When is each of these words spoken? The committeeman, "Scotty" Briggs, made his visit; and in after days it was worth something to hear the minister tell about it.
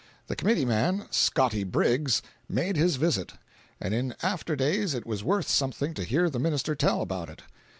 The 0.25 0.35
committeeman, 0.35 1.05
"Scotty" 1.11 1.63
Briggs, 1.63 2.23
made 2.49 2.75
his 2.75 2.95
visit; 2.95 3.33
and 3.79 3.93
in 3.93 4.15
after 4.23 4.55
days 4.55 4.95
it 4.95 5.05
was 5.05 5.23
worth 5.23 5.47
something 5.47 5.93
to 5.93 6.03
hear 6.03 6.27
the 6.27 6.39
minister 6.39 6.73
tell 6.73 7.01
about 7.03 7.29
it. 7.29 7.43